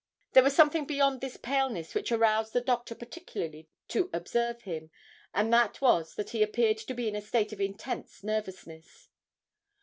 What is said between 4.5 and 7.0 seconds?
him, and that was that he appeared to